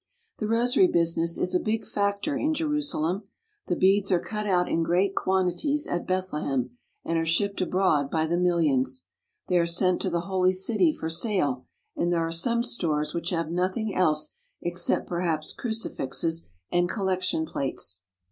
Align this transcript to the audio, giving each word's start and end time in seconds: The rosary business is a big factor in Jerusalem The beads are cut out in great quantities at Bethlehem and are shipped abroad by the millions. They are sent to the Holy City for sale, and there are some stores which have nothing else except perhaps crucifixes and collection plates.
The 0.39 0.47
rosary 0.47 0.87
business 0.87 1.37
is 1.37 1.53
a 1.53 1.59
big 1.59 1.85
factor 1.85 2.35
in 2.35 2.55
Jerusalem 2.55 3.27
The 3.67 3.75
beads 3.75 4.11
are 4.11 4.19
cut 4.19 4.47
out 4.47 4.67
in 4.67 4.81
great 4.81 5.13
quantities 5.13 5.85
at 5.85 6.07
Bethlehem 6.07 6.75
and 7.05 7.19
are 7.19 7.23
shipped 7.27 7.61
abroad 7.61 8.09
by 8.09 8.25
the 8.25 8.35
millions. 8.35 9.05
They 9.47 9.59
are 9.59 9.67
sent 9.67 10.01
to 10.01 10.09
the 10.09 10.21
Holy 10.21 10.53
City 10.53 10.91
for 10.91 11.11
sale, 11.11 11.67
and 11.95 12.11
there 12.11 12.25
are 12.25 12.31
some 12.31 12.63
stores 12.63 13.13
which 13.13 13.29
have 13.29 13.51
nothing 13.51 13.93
else 13.93 14.33
except 14.63 15.05
perhaps 15.05 15.53
crucifixes 15.53 16.49
and 16.71 16.89
collection 16.89 17.45
plates. 17.45 18.01